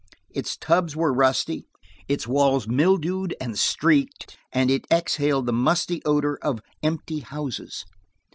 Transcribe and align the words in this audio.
Its 0.31 0.57
tubs 0.57 0.95
were 0.95 1.13
rusty, 1.13 1.67
its 2.07 2.25
walls 2.25 2.67
mildewed 2.67 3.35
and 3.39 3.59
streaked, 3.59 4.35
and 4.51 4.71
it 4.71 4.87
exhaled 4.91 5.45
the 5.45 5.53
musty 5.53 6.01
odor 6.05 6.39
of 6.41 6.59
empty 6.81 7.19
houses. 7.19 7.85